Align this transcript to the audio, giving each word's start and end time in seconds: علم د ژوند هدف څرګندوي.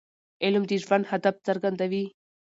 علم 0.43 0.63
د 0.69 0.71
ژوند 0.83 1.05
هدف 1.11 1.35
څرګندوي. 1.47 2.05